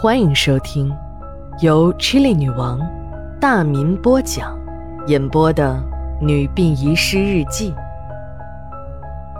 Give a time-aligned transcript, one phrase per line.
[0.00, 0.96] 欢迎收听
[1.58, 2.78] 由 Chili 女王
[3.40, 4.56] 大民播讲、
[5.08, 5.74] 演播的
[6.24, 7.72] 《女病遗失日记》。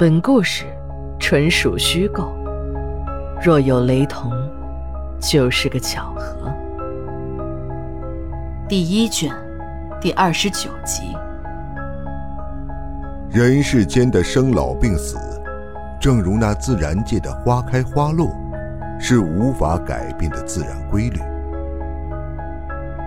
[0.01, 0.65] 本故事
[1.17, 2.33] 纯属虚构，
[3.41, 4.33] 若有雷同，
[5.21, 6.53] 就是个巧合。
[8.69, 9.33] 第一卷，
[10.01, 11.17] 第二十九集。
[13.31, 15.19] 人世间的生老病死，
[16.01, 18.29] 正如那自然界的花开花落，
[19.11, 21.19] 是无法改变的自然规律。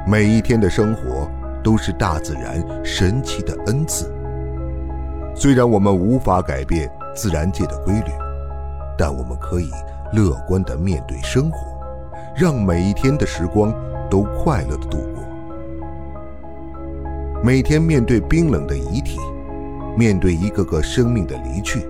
[0.07, 1.29] 每一天的生活
[1.63, 4.11] 都是大自然神奇的恩赐。
[5.35, 8.11] 虽然我们无法改变自然界的规律，
[8.97, 9.69] 但我们可以
[10.11, 11.59] 乐观地面对生活，
[12.35, 13.71] 让每一天的时光
[14.09, 15.23] 都快乐地度过。
[17.43, 19.19] 每天面对冰冷的遗体。
[19.95, 21.85] 面对一个个生命的离去，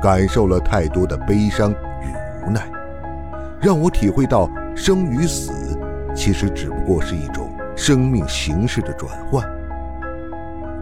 [0.00, 2.70] 感受了太多的悲伤与无奈，
[3.62, 5.52] 让我体会到生与死
[6.16, 9.42] 其实只不过是一种生命形式的转换。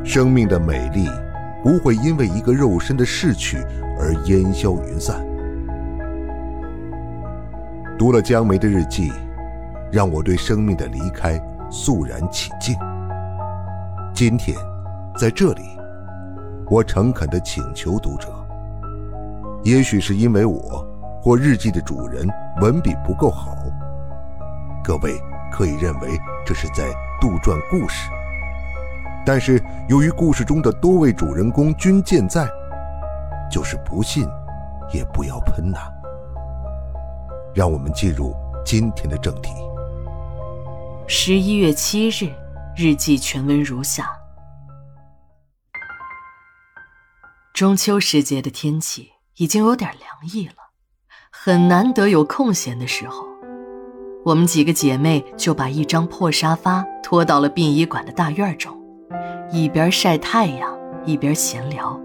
[0.02, 1.06] 生命的美丽
[1.62, 3.58] 不会因为一个肉身的逝去
[3.98, 5.22] 而烟消云散。
[7.98, 9.12] 读了江梅的日记，
[9.92, 11.38] 让我对生命的离开
[11.70, 12.74] 肃然起敬。
[14.14, 14.56] 今天，
[15.18, 15.62] 在这里。
[16.70, 18.28] 我诚恳地请求读者，
[19.64, 20.86] 也许是因为我
[21.22, 22.26] 或日记的主人
[22.60, 23.54] 文笔不够好，
[24.82, 25.20] 各位
[25.52, 26.90] 可以认为这是在
[27.20, 28.10] 杜撰故事。
[29.26, 32.48] 但是由于故事中的多位主人公均健在，
[33.50, 34.26] 就是不信
[34.92, 35.78] 也不要喷呐。
[37.54, 39.50] 让我们进入今天的正题。
[41.06, 42.32] 十一月七日，
[42.76, 44.08] 日记全文如下。
[47.52, 50.54] 中秋时节的天气已经有点凉意了，
[51.32, 53.26] 很难得有空闲的时候，
[54.24, 58.78] 我们几个姐妹就把一张破沙发拖到了殡仪馆的大院中，
[59.50, 61.98] 一边晒太阳一边闲聊。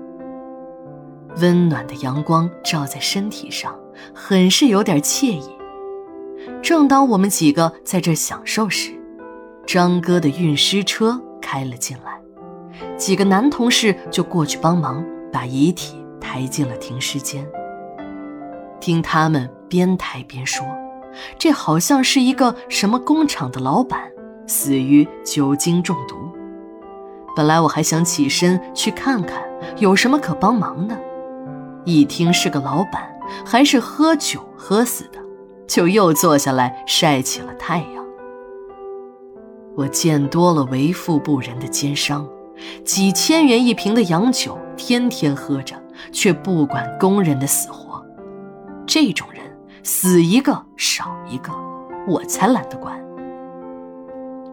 [1.41, 3.77] 温暖的阳光照在身体上，
[4.13, 5.49] 很是有点惬意。
[6.61, 8.91] 正当我们几个在这享受时，
[9.65, 12.21] 张哥的运尸车开了进来，
[12.95, 15.03] 几个男同事就过去帮忙。
[15.33, 17.45] 把遗体抬进了停尸间。
[18.85, 20.63] 听他们边抬边说，
[21.39, 23.99] 这好像是一个什么工厂的老板
[24.45, 26.15] 死于酒精中毒。
[27.35, 29.41] 本来我还想起身去看看
[29.77, 30.95] 有什么可帮忙的，
[31.83, 33.09] 一听是个老板，
[33.43, 35.17] 还是喝酒喝死的，
[35.65, 38.05] 就又坐下来晒起了太阳。
[39.75, 42.23] 我见多了为富不仁的奸商。
[42.85, 45.75] 几千元一瓶的洋酒，天天喝着，
[46.11, 47.94] 却不管工人的死活。
[48.95, 49.43] 这种人
[49.83, 51.51] 死一个少一个，
[52.07, 52.97] 我才懒得管。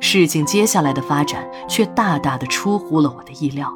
[0.01, 3.73] 事情接下来的发展却大大的出乎了我的意料。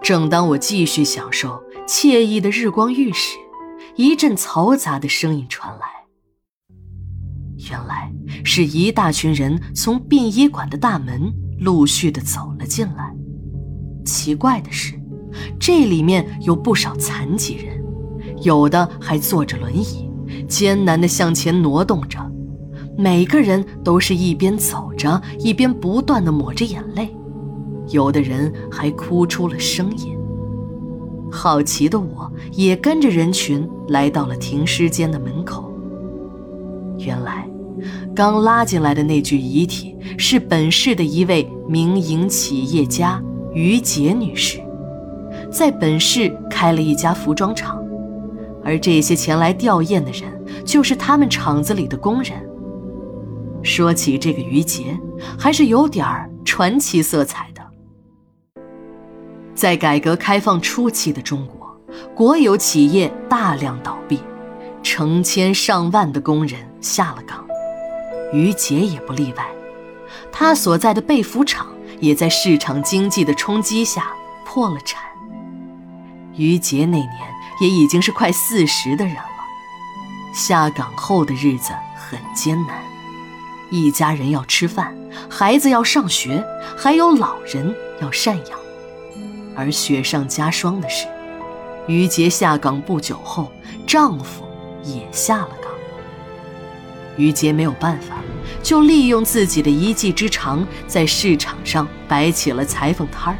[0.00, 3.36] 正当我继续享受惬意的日光浴时，
[3.96, 5.86] 一阵嘈杂的声音传来。
[7.68, 8.12] 原来
[8.44, 11.34] 是一大群人从殡仪馆的大门。
[11.58, 13.12] 陆续的走了进来。
[14.04, 14.94] 奇怪的是，
[15.58, 17.83] 这里面有不少残疾人，
[18.44, 20.08] 有的还坐着轮椅，
[20.46, 22.18] 艰难的向前挪动着。
[22.96, 27.08] 每个人都是一边走着，一边不断的抹着眼泪，
[27.88, 30.16] 有的人还哭出了声音。
[31.30, 35.72] 好奇的我也跟着人群来到了停尸间的门口。
[36.98, 37.48] 原来。
[38.14, 43.20] 刚拉进来的那具遗体是本市的一位民营企业家
[43.52, 44.60] 于杰女士，
[45.50, 47.83] 在本市开了一家服装厂，
[48.64, 50.22] 而这些前来吊唁的人
[50.64, 52.32] 就是他们厂子里的工人。
[53.62, 54.98] 说起这个于杰，
[55.38, 57.62] 还是有点儿传奇色彩的。
[59.54, 61.80] 在改革开放初期的中国，
[62.14, 64.18] 国有企业大量倒闭，
[64.82, 67.44] 成千上万的工人下了岗。
[68.32, 69.46] 于杰也不例外，
[70.32, 71.68] 他所在的被服厂
[72.00, 74.08] 也在市场经济的冲击下
[74.44, 75.00] 破了产。
[76.36, 79.24] 于杰那年也已经是快四十的人了，
[80.32, 82.76] 下岗后的日子很艰难，
[83.70, 84.96] 一家人要吃饭，
[85.28, 86.44] 孩子要上学，
[86.76, 88.58] 还有老人要赡养。
[89.56, 91.06] 而雪上加霜的是，
[91.86, 93.52] 于杰下岗不久后，
[93.86, 94.44] 丈夫
[94.82, 95.70] 也下了岗。
[97.16, 98.16] 于杰没有办法，
[98.60, 103.38] 就利用自己的一技之长，在市场上摆起了裁缝摊儿。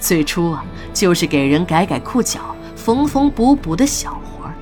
[0.00, 2.51] 最初啊，就是给人改改裤脚、
[2.82, 4.54] 缝缝补补的小活儿。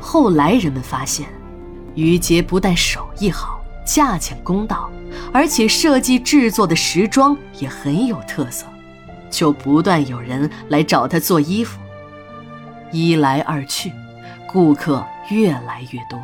[0.00, 1.28] 后来人们发现，
[1.94, 4.90] 于杰不但手艺好，价钱公道，
[5.32, 8.66] 而且设计制作的时装也很有特色，
[9.30, 11.78] 就不断有人来找他做衣服。
[12.90, 13.92] 一来二去，
[14.50, 16.20] 顾客越来越多，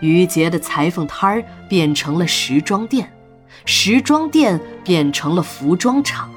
[0.00, 3.08] 于杰的裁缝摊儿变成了时装店，
[3.64, 6.28] 时装店变成了服装厂。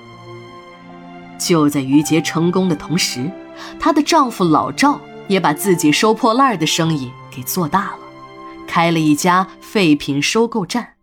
[1.39, 3.31] 就在于杰成功的同时，
[3.79, 7.99] 她的丈夫老赵也把自己收破烂的生意给做大了，
[8.67, 10.93] 开了一家废品收购站，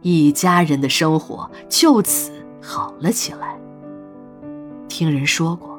[0.00, 2.32] 一家人的生活就此
[2.62, 3.58] 好了起来。
[4.88, 5.72] 听人说过。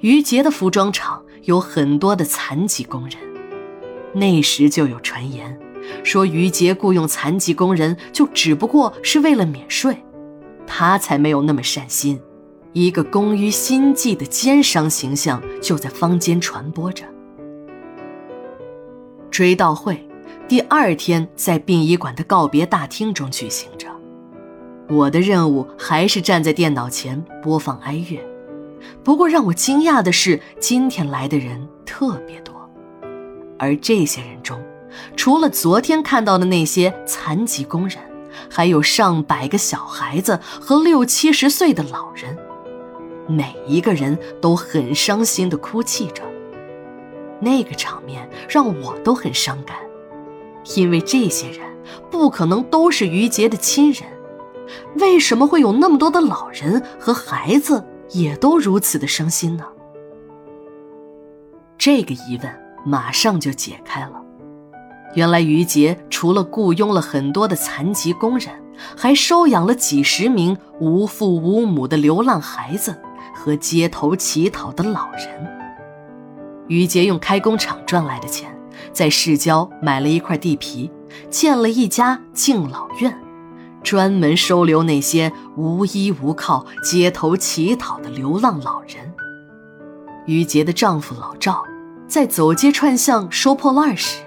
[0.00, 3.18] 于杰的服装厂有很多的残疾工人，
[4.12, 5.58] 那时就有传言，
[6.04, 10.04] 说于杰雇佣残疾工人就只不过是为了免税，
[10.66, 12.20] 他才没有那么善心，
[12.78, 17.04] 一个工于心计的奸商形象就在坊间传播着。
[19.32, 20.08] 追悼会
[20.46, 23.88] 第二天在殡仪馆的告别大厅中举行着，
[24.88, 28.20] 我的任务还是站在电脑前播放哀乐。
[29.02, 32.54] 不过让我惊讶的是，今天来的人特别多，
[33.58, 34.62] 而这些人中，
[35.16, 37.98] 除了昨天看到的那些残疾工人，
[38.48, 42.38] 还有上百个小孩子和六七十岁的老人，
[43.28, 46.22] 每一个人都很伤心的哭泣着。
[47.40, 49.76] 那个场面让我都很伤感，
[50.74, 51.60] 因为这些人
[52.10, 54.02] 不可能都是于杰的亲人，
[54.96, 57.84] 为什么会有那么多的老人和孩子？
[58.10, 59.64] 也都如此的伤心呢？
[61.76, 64.22] 这个疑问马上就解开了。
[65.14, 68.48] 原来于杰除了雇佣了很多的残疾工人，
[68.96, 72.98] 还收养了几十名无父无母的流浪孩子
[73.48, 75.26] 和街头乞讨的老人。
[76.66, 78.54] 于杰用开工厂赚来的钱，
[78.92, 80.90] 在市郊买了一块地皮，
[81.30, 83.18] 建了一家敬老院。
[83.82, 89.14] 专门收留那些无依无靠、街头乞讨的流浪老人。
[90.26, 91.64] 于杰的丈夫老赵，
[92.06, 94.20] 在走街串巷收破烂时，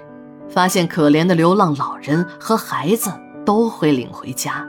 [0.48, 3.12] 发现可怜的流浪老人和孩子
[3.46, 4.66] 都会领回家，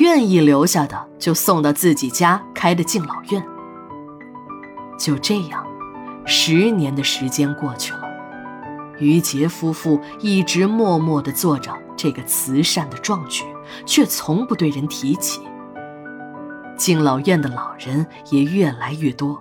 [0.00, 3.40] 愿意留下的就送到自己家开的敬老院。
[5.00, 5.66] 就这样，
[6.26, 8.04] 十年的时间过去了，
[8.98, 13.42] 于杰夫妇一直默默地做着这个慈善的壮举。
[13.86, 15.40] 却从不对人提起。
[16.76, 19.40] 敬老院的老人也越来越多，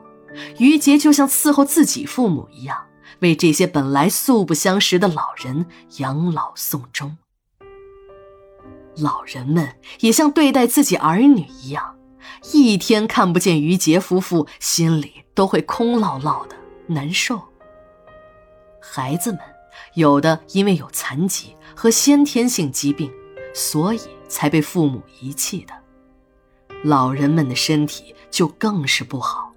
[0.59, 2.77] 于杰就像伺候自己父母一样，
[3.21, 5.65] 为这些本来素不相识的老人
[5.97, 7.17] 养老送终。
[8.97, 9.69] 老人们
[10.01, 11.95] 也像对待自己儿女一样，
[12.51, 16.55] 一天看不见于杰夫妇，心里都会空落落的
[16.87, 17.41] 难受。
[18.81, 19.39] 孩子们
[19.93, 23.11] 有的因为有残疾和先天性疾病，
[23.53, 23.99] 所以。
[24.29, 25.73] 才被父母遗弃的，
[26.83, 29.51] 老人们的身体就更是不好。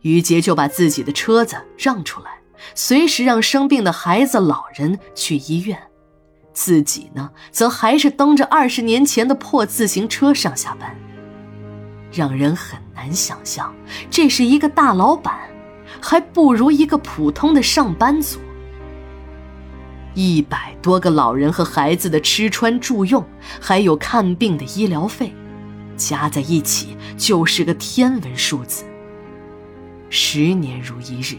[0.00, 2.40] 于杰就把自己的车子让出来，
[2.74, 5.78] 随时让生病的孩子、老人去医院，
[6.54, 10.96] 自己呢，则还是蹬着二十年前的破自行车上下班。
[12.12, 13.74] 让人很难想象，
[14.10, 15.38] 这是一个大老板，
[16.00, 18.38] 还不如一个普通的上班族。
[20.14, 23.24] 一百多个老人和孩子的吃穿住用，
[23.60, 25.32] 还有看病的医疗费，
[25.96, 28.84] 加在一起就是个天文数字。
[30.08, 31.36] 十年如一日，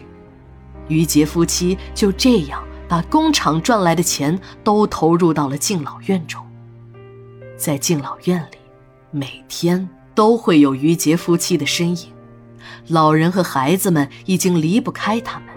[0.88, 6.42] 于杰夫妻就这样把工厂赚来的钱都投入到了敬老院中。
[7.58, 8.56] 在敬老院里，
[9.10, 12.12] 每天都会有于杰夫妻的身影，
[12.88, 15.48] 老人和孩子们已经离不开他们，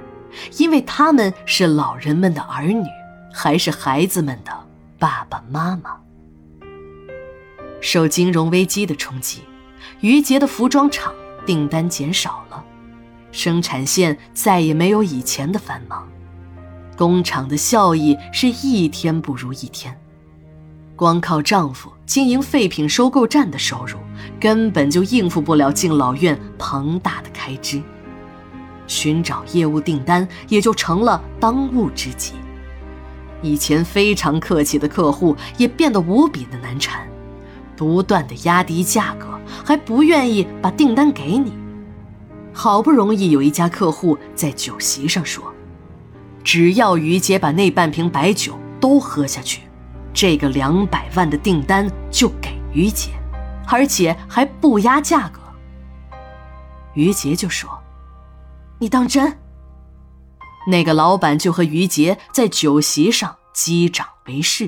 [0.57, 2.85] 因为他们是老人们的儿女。
[3.37, 4.51] 还是孩子们的
[4.97, 5.97] 爸爸妈妈。
[7.81, 9.41] 受金融危机的冲击，
[9.99, 11.13] 于杰的服装厂
[11.45, 12.63] 订单减少了，
[13.33, 16.07] 生产线再也没有以前的繁忙，
[16.95, 19.93] 工厂的效益是一天不如一天。
[20.95, 23.97] 光靠丈夫经营废品收购站的收入，
[24.39, 27.81] 根本就应付不了敬老院庞大的开支，
[28.87, 32.33] 寻找业务订单也就成了当务之急。
[33.41, 37.05] 以前非常客气的客户也变得无比的难缠，
[37.75, 39.27] 不断的压低价格，
[39.65, 41.53] 还不愿意把订单给你。
[42.53, 45.43] 好不容易有一家客户在酒席上说
[46.41, 49.61] ：“只要于姐把那半瓶白酒都喝下去，
[50.15, 53.11] 这个两百万的订单就给于杰，
[53.67, 55.41] 而且还不压价格。”
[56.95, 57.69] 于杰就说
[58.79, 59.37] ：“你当真？”
[60.67, 64.67] 那个老板就和于杰在酒席上击掌为誓，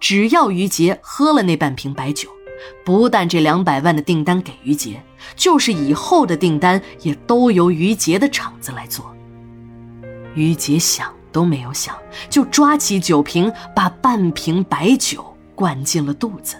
[0.00, 2.28] 只要于杰喝了那半瓶白酒，
[2.84, 5.00] 不但这两百万的订单给于杰，
[5.36, 9.14] 就是以后的订单也都由于杰的厂子来做。
[10.34, 11.94] 于杰想都没有想，
[12.30, 16.56] 就抓起酒瓶，把半瓶白酒灌进了肚子。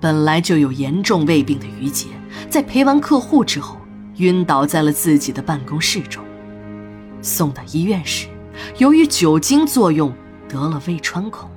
[0.00, 2.06] 本来就有严重胃病的于杰，
[2.48, 3.76] 在陪完客户之后，
[4.18, 6.22] 晕倒在了自己的办公室中。
[7.20, 8.28] 送到医院时，
[8.76, 10.14] 由于酒精作用，
[10.48, 11.50] 得了胃穿孔。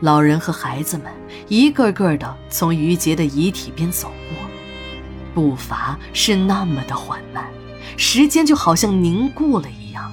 [0.00, 1.12] 老人和孩子们
[1.48, 4.38] 一个个的从于杰的遗体边走过，
[5.34, 7.44] 步伐是那么的缓慢，
[7.96, 10.12] 时间就好像凝固了一样。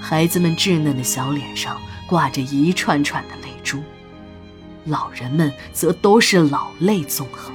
[0.00, 3.82] 孩子们稚嫩的小脸上挂着一串串的泪珠。
[4.84, 7.54] 老人们则都是老泪纵横。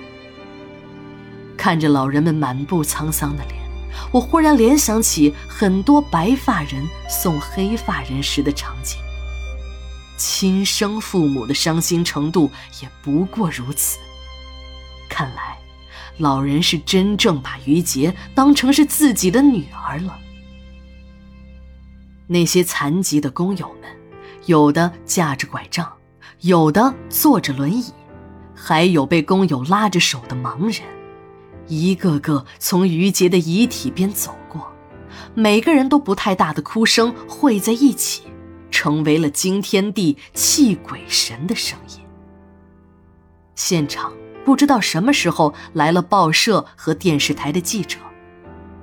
[1.58, 3.56] 看着老人们满布沧桑的脸，
[4.12, 9.00] 我忽然联想起很多白发人送黑发人时的场景。
[10.16, 13.98] 亲生父母的伤心程度也不过如此。
[15.10, 15.53] 看来，
[16.18, 20.18] 老人是真正把于杰当成是自己的女儿了。
[22.28, 23.90] 那些残疾的工友们，
[24.46, 25.92] 有的架着拐杖。
[26.42, 27.86] 有的坐着轮椅，
[28.54, 30.86] 还有被工友拉着手的盲人，
[31.68, 34.70] 一个个从于杰的遗体边走过，
[35.34, 38.24] 每个人都不太大的哭声汇在一起，
[38.70, 42.02] 成为了惊天地泣鬼神的声音。
[43.56, 44.12] 现场
[44.46, 47.98] 不知道什么时候来了报社和电视台的记者，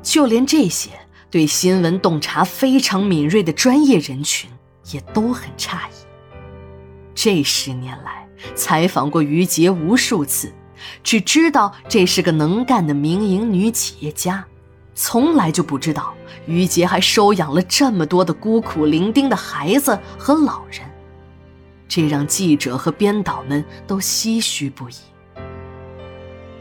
[0.02, 0.90] 就连这些
[1.30, 4.50] 对新闻洞察非常敏锐的专业人群
[4.90, 6.06] 也都很诧异。
[7.14, 10.50] 这十年来，采访过于杰无数次，
[11.02, 14.42] 只知道这是个能干的民营女企业家，
[14.94, 16.14] 从来就不知道
[16.46, 20.80] 于杰还收养了这么多的孤苦伶仃的孩子和老人，
[21.86, 24.94] 这让记者和编导们都唏嘘不已。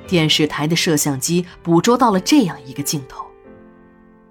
[0.10, 3.26] 电视台的摄像机捕捉到了这样一个镜头：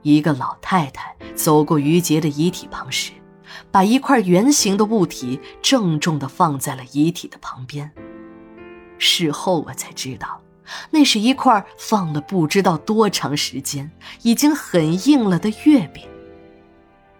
[0.02, 3.12] 一个老太太走过于杰的遗体旁时。
[3.70, 7.90] 把一块圆形的物体郑重地放在了遗体的旁边。
[8.98, 10.40] 事后我才知道，
[10.90, 13.90] 那是一块放了不知道多长时间、
[14.22, 16.06] 已经很硬了的月饼。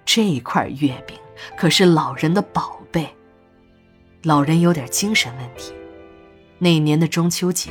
[0.05, 1.17] 这块月饼
[1.57, 3.09] 可是老人的宝贝。
[4.25, 5.73] 老人有点精神问题。
[6.59, 7.71] 那年的中秋节，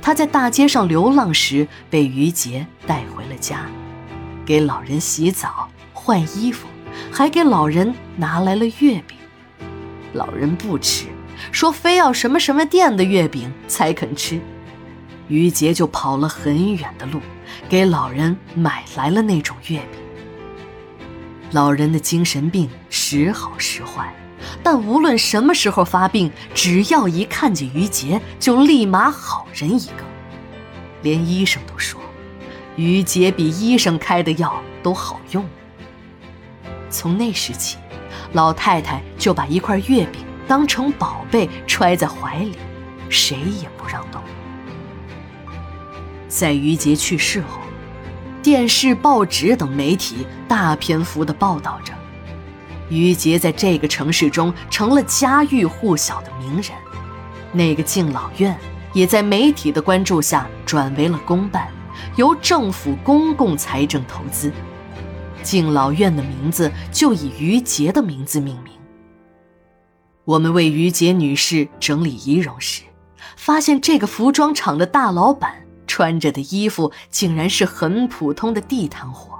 [0.00, 3.66] 他在大街上流浪时被于杰带回了家，
[4.44, 6.66] 给老人洗澡、换衣服。
[7.12, 9.18] 还给老人拿来了月饼，
[10.14, 11.06] 老人不吃，
[11.52, 14.40] 说非要什么什么店的月饼才肯吃。
[15.28, 17.20] 于杰就跑了很远的路，
[17.68, 20.00] 给老人买来了那种月饼。
[21.52, 24.14] 老人的精神病时好时坏，
[24.62, 30.04] 但无论什么时候发病，只要一看见于杰，就立马好人一个。
[31.02, 32.00] 连医生都说，
[32.76, 35.44] 于杰比医生开的药都好用。
[36.90, 37.76] 从那时起，
[38.32, 42.56] 老太太就把一块月饼当成宝贝揣在怀里，
[43.08, 44.20] 谁也不让动。
[46.28, 47.60] 在于杰去世后，
[48.42, 51.92] 电视、报纸等媒体大篇幅地报道着，
[52.88, 56.72] 于杰在这个城市中成了家喻户晓的名人。
[57.52, 58.56] 那个敬老院
[58.92, 61.68] 也在媒体的关注下转为了公办，
[62.16, 64.52] 由政府公共财政投资。
[65.42, 68.72] 敬老院的名字就以于杰的名字命名。
[70.24, 72.82] 我们为于杰女士整理仪容时，
[73.36, 75.54] 发现这个服装厂的大老板
[75.86, 79.35] 穿着的衣服竟然是很普通的地摊货，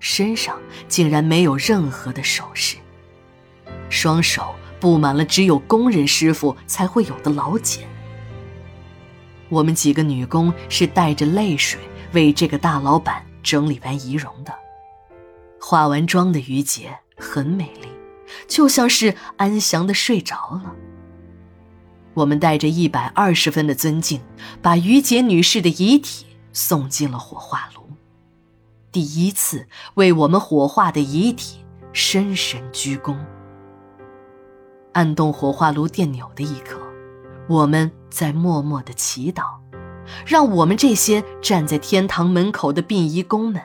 [0.00, 2.76] 身上竟然没有任何的首饰，
[3.88, 7.86] 双手布满了只有工人师傅才会有的老茧。
[9.48, 11.80] 我们几个女工是带着泪水
[12.12, 14.54] 为这个大老板整理完仪容的。
[15.60, 17.88] 化完妆的于杰很美丽，
[18.46, 20.74] 就像是安详的睡着了。
[22.14, 24.20] 我们带着一百二十分的尊敬，
[24.60, 27.77] 把于杰女士的遗体送进了火化炉，
[28.98, 29.64] 第一次
[29.94, 33.16] 为我们火化的遗体深深鞠躬。
[34.92, 36.80] 按动火化炉电钮的一刻，
[37.48, 39.44] 我们在默默的祈祷，
[40.26, 43.62] 让我们这些站在天堂门口的殡仪工们。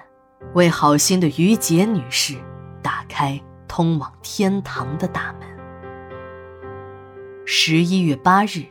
[0.54, 2.36] 为好心的于杰女士
[2.84, 5.50] 打开通往天堂的大门。
[7.44, 8.68] 十一月八日，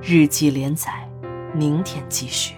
[0.00, 1.10] 日记连载，
[1.52, 2.54] 明天继续。